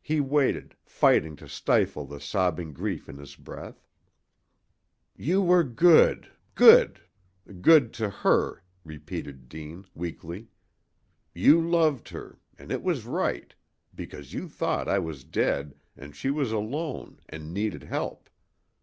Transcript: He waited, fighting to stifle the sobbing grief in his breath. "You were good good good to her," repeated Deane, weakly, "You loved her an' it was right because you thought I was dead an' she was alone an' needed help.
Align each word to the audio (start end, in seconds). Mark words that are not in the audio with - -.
He 0.00 0.18
waited, 0.18 0.76
fighting 0.86 1.36
to 1.36 1.46
stifle 1.46 2.06
the 2.06 2.20
sobbing 2.20 2.72
grief 2.72 3.06
in 3.06 3.18
his 3.18 3.36
breath. 3.36 3.84
"You 5.14 5.42
were 5.42 5.62
good 5.62 6.30
good 6.54 7.02
good 7.60 7.92
to 7.92 8.08
her," 8.08 8.62
repeated 8.82 9.46
Deane, 9.46 9.84
weakly, 9.94 10.48
"You 11.34 11.60
loved 11.60 12.08
her 12.08 12.38
an' 12.56 12.70
it 12.70 12.82
was 12.82 13.04
right 13.04 13.54
because 13.94 14.32
you 14.32 14.48
thought 14.48 14.88
I 14.88 15.00
was 15.00 15.22
dead 15.22 15.74
an' 15.98 16.12
she 16.12 16.30
was 16.30 16.50
alone 16.50 17.20
an' 17.28 17.52
needed 17.52 17.82
help. 17.82 18.30